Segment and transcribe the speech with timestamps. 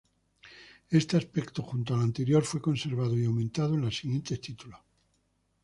[0.99, 4.81] Este aspecto, junto al anterior fue conservado y aumentado en los siguientes títulos.